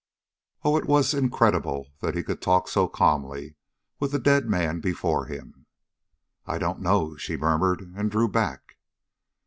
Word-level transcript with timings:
Oh, 0.63 0.77
it 0.77 0.87
was 0.87 1.13
incredible 1.13 1.91
that 2.01 2.15
he 2.15 2.23
could 2.23 2.41
talk 2.41 2.67
so 2.67 2.87
calmly 2.87 3.53
with 3.99 4.11
the 4.13 4.17
dead 4.17 4.47
man 4.47 4.79
before 4.79 5.27
him. 5.27 5.67
"I 6.47 6.57
don't 6.57 6.81
know," 6.81 7.15
she 7.17 7.37
murmured 7.37 7.81
and 7.81 8.09
drew 8.09 8.27
back. 8.27 8.77